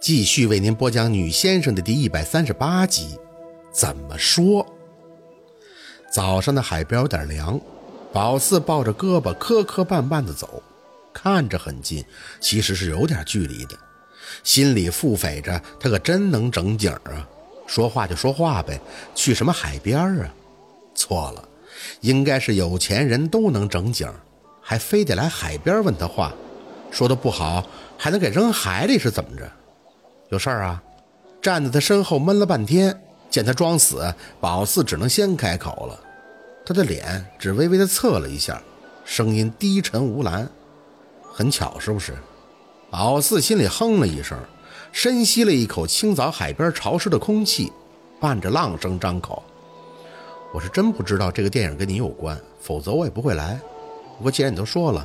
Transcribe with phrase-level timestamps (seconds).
[0.00, 3.18] 继续为您播讲《女先生》的第一百三十八集。
[3.70, 4.66] 怎么说？
[6.10, 7.60] 早上的海边有点凉，
[8.10, 10.62] 宝四抱着胳膊磕磕绊绊的走，
[11.12, 12.02] 看着很近，
[12.40, 13.76] 其实是有点距离的。
[14.42, 17.28] 心里腹诽着，他可真能整景啊！
[17.66, 18.80] 说话就说话呗，
[19.14, 20.34] 去什么海边啊？
[20.94, 21.46] 错了，
[22.00, 24.10] 应该是有钱人都能整景，
[24.62, 26.32] 还非得来海边问他话，
[26.90, 27.66] 说的不好
[27.98, 29.46] 还能给扔海里是怎么着？
[30.30, 30.80] 有事儿啊！
[31.42, 35.98] 站在他身后闷了半天，见他装死，宝四只能先开口了。
[36.64, 38.62] 他的脸只微微的侧了一下，
[39.04, 40.48] 声音低沉无澜。
[41.32, 42.16] 很巧，是不是？
[42.90, 44.38] 宝四心里哼了一声，
[44.92, 47.72] 深吸了一口清早海边潮湿的空气，
[48.20, 49.42] 伴着浪声张口
[50.54, 53.58] ：“我是真不知道这个电影跟你有关，否则我也不会来。
[54.16, 55.04] 不过既然你都说了，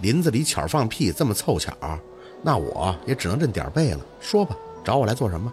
[0.00, 1.72] 林子里巧放屁这么凑巧。”
[2.42, 4.00] 那我也只能认点背了。
[4.20, 5.52] 说吧，找我来做什么？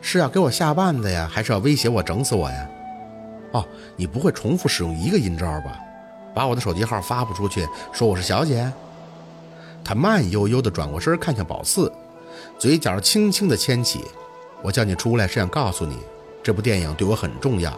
[0.00, 2.68] 是要给我下绊子呀，还是要威胁我整死我呀？
[3.52, 3.64] 哦，
[3.96, 5.78] 你不会重复使用一个阴招吧？
[6.34, 8.70] 把我的手机号发布出去，说我是小姐。
[9.84, 11.92] 他慢悠悠地转过身，看向宝四，
[12.58, 14.04] 嘴角轻轻地牵起。
[14.62, 15.96] 我叫你出来是想告诉你，
[16.42, 17.72] 这部电影对我很重要。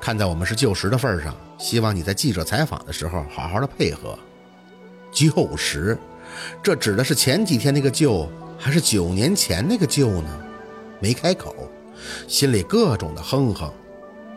[0.00, 4.18] 看在我们是旧识的份上，希望你在记者采访的时候好好的配合。
[5.12, 5.96] 旧识。
[6.62, 10.40] 这指的是前几天那个旧，还是九年前那个旧呢？
[11.00, 11.54] 没开口，
[12.26, 13.72] 心里各种的哼哼。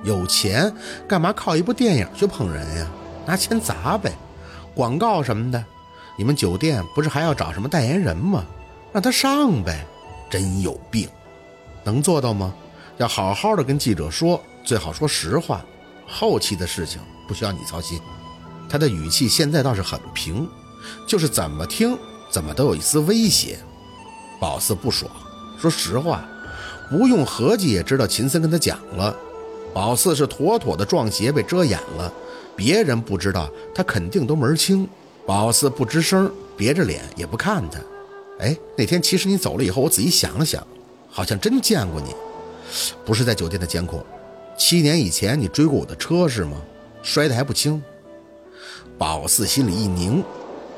[0.04, 0.74] 有钱
[1.08, 2.88] 干嘛靠一部电影去捧人呀？
[3.26, 4.12] 拿钱砸呗，
[4.74, 5.64] 广告什么的。
[6.18, 8.46] 你们酒店不是还要找什么代言人吗？
[8.92, 9.86] 让他上呗。
[10.30, 11.10] 真有病，
[11.84, 12.54] 能做到吗？
[12.98, 15.64] 要好好的跟记者说，最好说实话。
[16.08, 18.00] 后期的事情不需要你操心。
[18.70, 20.48] 他的语气现在倒是很平。
[21.06, 21.98] 就是怎么听
[22.30, 23.60] 怎么都有一丝威胁，
[24.40, 25.12] 宝四不爽。
[25.60, 26.26] 说实话，
[26.90, 29.16] 不用合计也知道秦森跟他讲了，
[29.74, 32.12] 宝四是妥妥的撞邪被遮掩了，
[32.56, 34.88] 别人不知道他肯定都门清。
[35.26, 37.80] 宝四不吱声，别着脸也不看他。
[38.40, 40.66] 哎，那天其实你走了以后，我仔细想了想，
[41.10, 42.16] 好像真见过你，
[43.06, 44.04] 不是在酒店的监控。
[44.58, 46.58] 七年以前你追过我的车是吗？
[47.04, 47.82] 摔得还不轻。
[48.98, 50.24] 宝四心里一凝。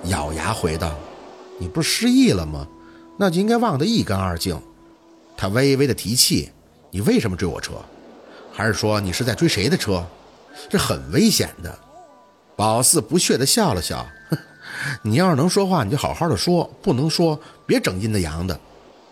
[0.06, 0.94] 咬牙回道
[1.60, 2.68] ：“你不是失忆了吗？
[3.18, 4.60] 那就应该忘得一干二净。”
[5.38, 6.52] 他微微的提气
[6.92, 7.74] ：“你为什么追我车？
[8.52, 10.06] 还是说你是在追谁的车？
[10.70, 11.80] 这很危险的。”
[12.56, 14.38] 宝四不屑地笑了笑：“哼，
[15.02, 18.60] 你要是能说话，你就好好的说；不能说，别整阴的阳的。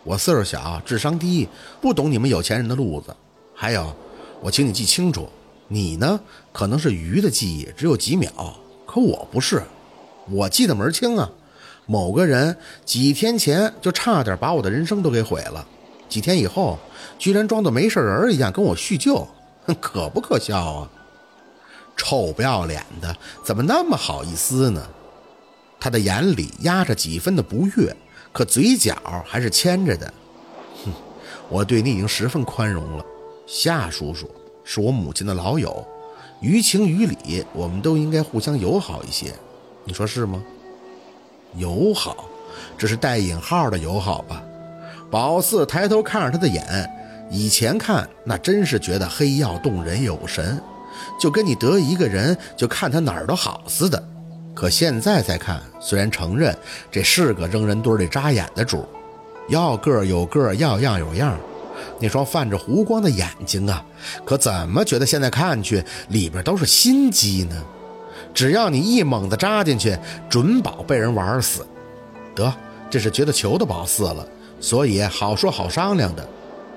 [0.04, 1.48] 我岁数小，智商低，
[1.80, 3.16] 不懂你们有钱人的路子。
[3.56, 3.96] 还有，
[4.42, 5.28] 我请你记清楚，
[5.68, 6.20] 你呢，
[6.52, 8.32] 可能是鱼的记忆只有几秒，
[8.86, 9.64] 可我不是。”
[10.30, 11.30] 我记得门清啊，
[11.86, 12.56] 某个人
[12.86, 15.66] 几天前就差点把我的人生都给毁了，
[16.08, 16.78] 几天以后
[17.18, 19.28] 居然装作没事人一样跟我叙旧，
[19.82, 20.90] 可不可笑啊？
[21.98, 24.88] 臭不要脸的，怎么那么好意思呢？
[25.80, 27.96] 他的眼里压着几分的不悦，
[28.32, 28.96] 可嘴角
[29.26, 30.14] 还是牵着的。
[30.86, 30.92] 哼，
[31.50, 33.06] 我对你已经十分宽容了，
[33.46, 34.30] 夏叔叔
[34.64, 35.86] 是我母亲的老友，
[36.40, 39.34] 于情于理，我们都应该互相友好一些。
[39.84, 40.42] 你说是吗？
[41.56, 42.30] 友好，
[42.78, 44.42] 这是带引号的友好吧？
[45.10, 46.90] 宝四抬头看着他的眼，
[47.30, 50.62] 以前看那真是觉得黑曜动人有神，
[51.20, 54.02] 就跟你得一个人就看他哪儿都好似的。
[54.54, 56.56] 可现在再看，虽然承认
[56.90, 58.86] 这是个扔人堆里扎眼的主，
[59.50, 61.38] 要个有个，要样有样，
[62.00, 63.84] 那双泛着湖光的眼睛啊，
[64.24, 67.56] 可怎么觉得现在看去里边都是心机呢？
[68.34, 69.98] 只要你一猛子扎进去，
[70.30, 71.66] 准保被人玩死。
[72.34, 72.54] 得，
[72.90, 74.26] 这是觉得求的宝四了，
[74.60, 76.28] 所以好说好商量的。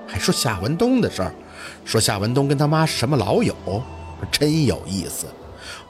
[0.07, 1.33] 还说夏文东的事儿，
[1.83, 3.55] 说夏文东跟他妈是什么老友，
[4.31, 5.25] 真有意思。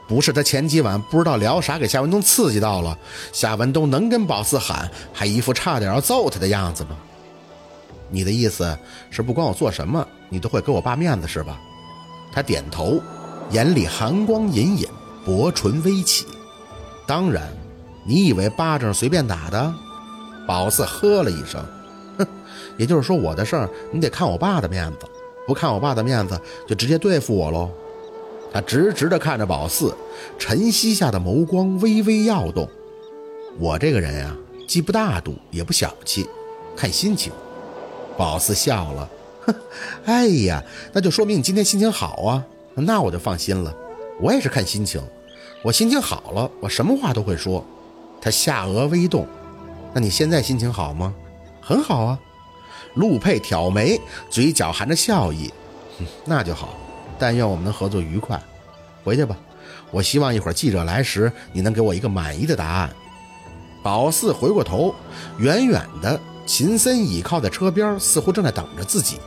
[0.08, 2.98] 不是他前几晚不知道聊啥，给夏文东刺激到了，
[3.34, 6.96] 夏文东能跟宝四喊，还一副差点要揍他的样子吗？
[8.10, 8.78] 你的意思
[9.10, 11.60] 是，不管我做什么，你都会给我爸面子是吧？
[12.32, 13.02] 他点头，
[13.50, 14.88] 眼里寒光隐隐。
[15.26, 16.28] 薄唇微起，
[17.08, 17.52] 当然，
[18.06, 19.74] 你以为巴掌随便打的？
[20.48, 21.66] 宝四呵了一声，
[22.20, 22.28] 哼，
[22.78, 25.08] 也就是说我的事儿你得看我爸的面子，
[25.48, 27.72] 不看我爸的面子就直接对付我喽。
[28.54, 29.92] 他直直地看着宝四，
[30.38, 32.70] 晨曦下的眸光微微耀动。
[33.58, 34.36] 我这个人呀，
[34.68, 36.30] 既不大度也不小气，
[36.78, 37.34] 看心情。
[38.16, 39.10] 宝四笑了，
[39.48, 39.56] 哼，
[40.06, 40.64] 哎呀，
[40.94, 42.46] 那就说明你今天心情好啊，
[42.76, 43.76] 那我就放心了。
[44.22, 45.02] 我也是看心情，
[45.64, 47.66] 我心情好了，我什么话都会说。
[48.22, 49.28] 他下颚微动，
[49.94, 51.14] 那你现在心情好吗？
[51.62, 52.20] 很好啊。
[52.96, 54.00] 陆佩挑眉，
[54.30, 55.52] 嘴角含着笑意
[56.24, 56.76] ：“那就好，
[57.20, 58.42] 但愿我们能合作愉快。
[59.04, 59.36] 回去吧，
[59.92, 62.90] 我希望一会儿记者来时，你能给我一个满意的答案。”
[63.84, 64.96] 宝四回过头，
[65.38, 69.20] 远远的，秦森倚靠在车边，似乎正在等着自己。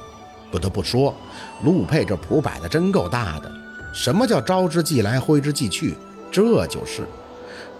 [0.50, 1.14] 不得不说，
[1.62, 3.52] 陆佩这谱摆的真够大的。
[3.92, 5.96] 什么叫招之即来，挥之即去？
[6.30, 7.06] 这就是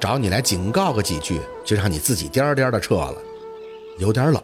[0.01, 3.15] 找你来警告个几句，就让你自己颠颠的撤了。
[3.99, 4.43] 有点冷，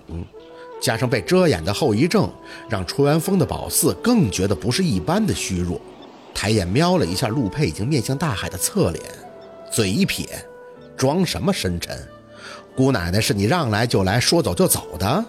[0.81, 2.29] 加上被遮掩的后遗症，
[2.69, 5.81] 让吹完风的宝四更觉得不是一般的虚弱。
[6.35, 9.05] 抬眼瞄了一下陆佩已经面向大海的侧脸，
[9.71, 10.27] 嘴一撇，
[10.97, 11.97] 装什么深沉？
[12.77, 15.25] 姑奶奶是你让来就来说走就走的？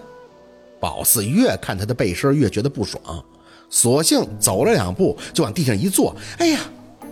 [0.80, 3.24] 宝四越看他的背身越觉得不爽，
[3.70, 6.14] 索性走了两步就往地上一坐。
[6.38, 6.60] 哎呀！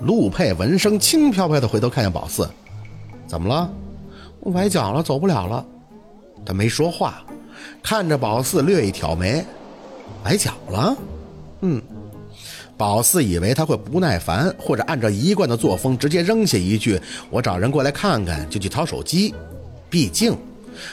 [0.04, 2.46] 陆佩闻声轻飘飘的回头看向宝四，
[3.26, 3.70] 怎么了？
[4.40, 5.64] 我崴脚了，走不了了。
[6.44, 7.24] 他没说话，
[7.82, 9.42] 看着宝四略一挑眉，
[10.24, 10.94] 崴脚了？
[11.62, 11.82] 嗯。
[12.76, 19.34] 宝四以为他会不耐烦，或者按照一贯的作风直接扔下一句“我找人过来看看”，就去掏手机。
[19.88, 20.36] 毕竟，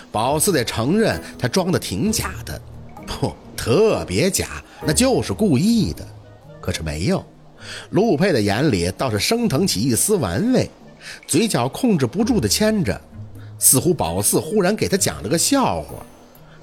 [0.10, 2.62] 宝四得承认他装的挺假的，
[3.06, 6.08] 不，特别假，那就是故意的。
[6.62, 7.22] 可是没有。
[7.92, 10.70] 陆佩的眼里倒是升腾起一丝玩味，
[11.28, 13.00] 嘴角控制不住的牵着，
[13.60, 16.06] 似乎宝四忽然给他讲了个笑话，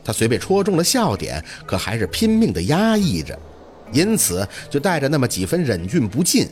[0.05, 3.39] 他虽被戳中了笑点，可还是拼命的压抑着，
[3.93, 6.49] 因此就带着那么几分忍俊不禁。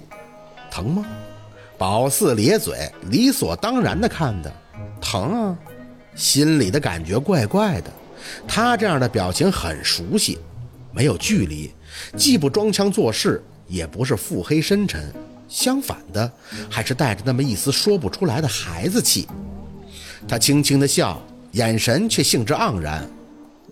[0.71, 1.07] 疼吗？
[1.79, 4.53] 宝四咧嘴，理所当然的看的，
[5.01, 5.59] 疼啊，
[6.15, 7.91] 心里的感觉怪怪的。
[8.49, 10.39] 他这样的表情很熟悉，
[10.91, 11.71] 没有距离，
[12.17, 13.43] 既不装腔作势。
[13.69, 15.13] 也不是腹黑深沉，
[15.49, 16.31] 相反的，
[16.71, 19.29] 还是带着那么一丝说不出来的孩子气。
[20.29, 21.21] 他轻轻的笑，
[21.53, 23.09] 眼神却兴致盎然。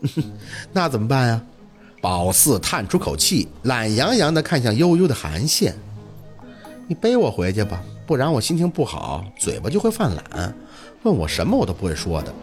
[0.73, 1.43] 那怎么办呀？
[2.01, 5.75] 宝四叹出口气，懒洋洋地看向悠悠的韩线。
[6.87, 10.55] 你背我回去吧，不然我心情不好，嘴巴就会犯懒，
[11.03, 12.35] 问我什么我都不会说的。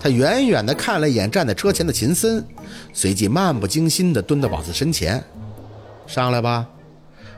[0.00, 2.44] 他远远地看了一眼站在车前的秦森，
[2.92, 5.22] 随即漫不经心地蹲到宝四身前。
[6.06, 6.66] 上来吧，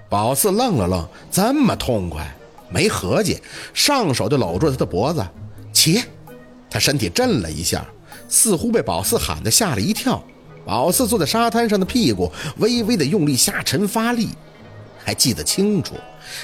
[0.08, 2.36] 宝四愣了愣，这么痛快，
[2.68, 3.40] 没合计，
[3.72, 5.24] 上手就搂住他的脖子。
[5.72, 6.02] 起，
[6.70, 7.86] 他身体震了一下，
[8.28, 10.22] 似乎被宝四喊的吓了一跳。
[10.64, 14.30] 宝四坐在沙滩上的屁股微微的用力下沉发力，
[15.04, 15.94] 还记得清楚，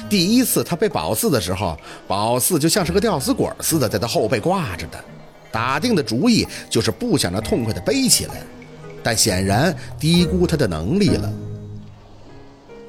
[0.08, 1.76] 第一次他被宝四的时候，
[2.06, 5.04] 宝四就像是个吊死鬼似的在他后背挂着的，
[5.50, 8.44] 打定的主意就是不想让痛快的背起来，
[9.02, 11.32] 但显然低估他的能力了。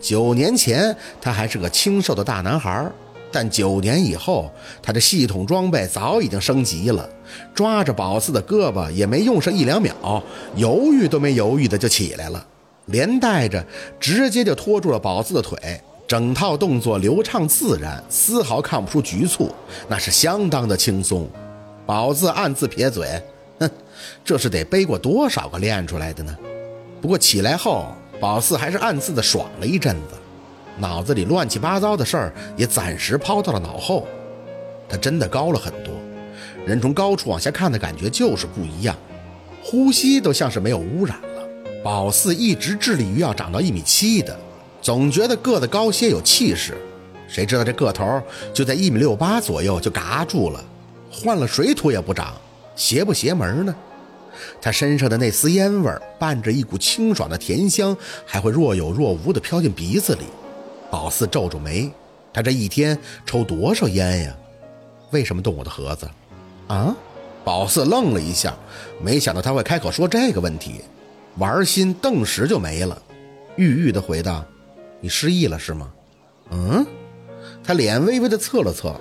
[0.04, 2.86] 九年前，他还是个清瘦的大男孩，
[3.32, 4.52] 但九年以后，
[4.82, 7.10] 他的系统装备早已经升级了。
[7.56, 10.22] 抓着宝四的胳膊也没用上一两秒，
[10.58, 12.46] 犹豫都没犹豫的就起来了，
[12.88, 13.66] 连带着
[13.98, 15.58] 直接就拖住了宝四的腿，
[16.06, 19.50] 整套动作流畅自然，丝毫看不出局促，
[19.88, 21.26] 那是相当的轻松。
[21.86, 23.08] 宝四暗自撇嘴，
[23.60, 23.70] 哼，
[24.26, 26.38] 这是得背过多少个练出来的呢？
[27.02, 27.88] 不过起来后。
[28.24, 30.16] 宝四还是暗自的爽了一阵子，
[30.78, 34.08] 脑子里乱七八糟的事儿也暂时抛到了脑后。
[34.88, 35.94] 他真的高了很多，
[36.66, 38.96] 人从高处往下看的感觉就是不一样，
[39.62, 41.46] 呼吸都像是没有污染了。
[41.84, 44.34] 宝四一直致力于要长到一米七的，
[44.82, 46.78] 总觉得个子高些有气势，
[47.28, 48.22] 谁知道这个头
[48.54, 50.64] 就在一米六八左右就嘎住了，
[51.12, 52.34] 换了水土也不长，
[52.74, 53.76] 邪不邪门呢？
[54.62, 60.26] 他身上的那丝烟味伴着一股清爽的甜香，还会若有若无地飘进鼻子里。
[60.90, 61.92] 宝四皱皱眉，
[62.32, 64.36] 他这一天抽多少烟呀？
[65.12, 66.10] 为什么动我的盒子？
[66.68, 66.96] 啊？
[67.44, 68.56] 宝四愣了一下，
[69.02, 70.82] 没想到他会开口说这个问题，
[71.38, 73.02] 玩心顿时就没了，
[73.58, 74.46] 郁郁地回道
[75.02, 75.92] ：“你失忆了是吗？”
[76.52, 76.86] 嗯？
[77.64, 78.96] 他脸微微地侧了侧，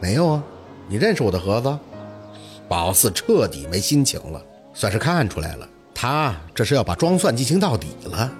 [0.00, 0.44] 没有啊。
[0.88, 1.78] 你认识我的盒子？
[2.68, 4.40] 宝四彻底没心情了。
[4.74, 8.30] 算是看出来了，他这是要把装蒜进行到底了。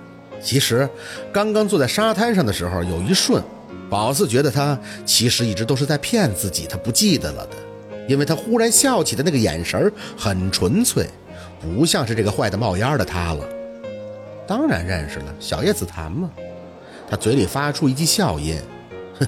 [0.41, 0.89] 其实，
[1.33, 3.43] 刚刚坐在沙滩上的时候，有一瞬，
[3.89, 7.57] 宝四觉得他其实一直都是在骗自己，他不记得了的，
[8.09, 11.09] 因为他忽然笑起的那个眼神很纯粹，
[11.61, 13.47] 不像是这个坏的冒烟的他了。
[14.47, 16.31] 当然认识了，小叶紫檀嘛。
[17.09, 18.59] 他嘴里发出一记笑音，
[19.21, 19.27] 哼，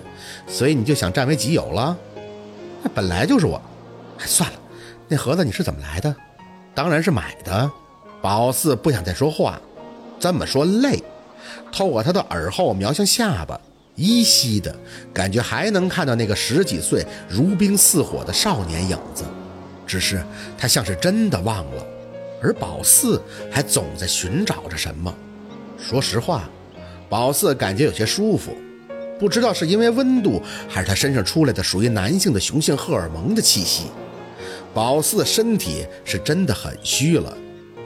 [0.49, 1.97] 所以你就想占为己有了？
[2.83, 3.61] 那本来就是我。
[4.19, 4.59] 算了，
[5.07, 6.17] 那盒子你是怎么来的？
[6.75, 7.71] 当然是买的。
[8.21, 9.61] 宝四不想再说话，
[10.19, 11.02] 这么说累。
[11.71, 13.61] 透过他的耳后瞄向下巴，
[13.97, 14.75] 依稀的
[15.12, 19.25] 感觉还能看到那个十几岁如冰似火的少年影子，
[19.87, 20.25] 只是
[20.57, 21.87] 他像是真的忘了，
[22.43, 25.14] 而宝四还总在寻找着什么。
[25.78, 26.49] 说实话，
[27.09, 28.57] 宝四感觉有些舒服，
[29.19, 33.85] 不知道是因为温度，还是他身上出来的属于男性的雄性荷尔蒙的气息。
[34.75, 37.33] 宝四身体是真的很虚了，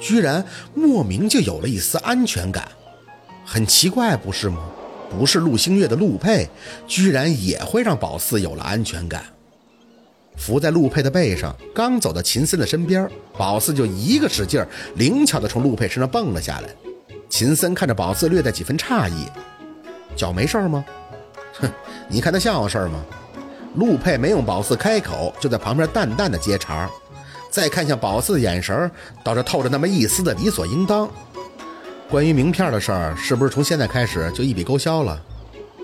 [0.01, 2.67] 居然莫名就有了一丝安全感，
[3.45, 4.59] 很奇怪，不是吗？
[5.11, 6.49] 不是陆星月的陆佩，
[6.87, 9.23] 居然也会让宝四有了安全感。
[10.37, 14.65] 伏在陆佩的背上，刚走到秦森的身边，宝四就一个使劲，
[14.97, 16.69] 灵巧的从陆佩身上蹦了下来。
[17.29, 19.27] 秦森看着宝四，略带几分诧异
[20.17, 20.85] ：“脚没事吗
[21.61, 21.69] ？”“哼，
[22.09, 23.05] 你看他像有事吗？”
[23.75, 26.89] 陆佩没用宝四开口，就在旁边淡淡的接茬。
[27.51, 28.91] 再看向宝四的眼神，
[29.25, 31.09] 倒是透着那么一丝的理所应当。
[32.11, 35.21] 关于名片的事儿，是不是从现在开始就一笔勾销了？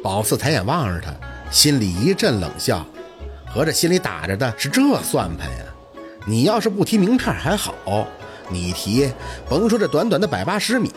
[0.03, 1.13] 宝四抬眼望着他，
[1.51, 2.85] 心里一阵冷笑。
[3.47, 5.65] 合着心里打着的是这算盘呀？
[6.27, 7.75] 你要是不提名片还好，
[8.49, 9.11] 你提，
[9.49, 10.91] 甭说这短短的百八十米，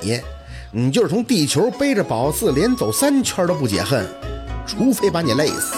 [0.72, 4.06] 你就是从地球背着宝四连走三圈都不解恨，
[4.66, 5.76] 除非把你累死。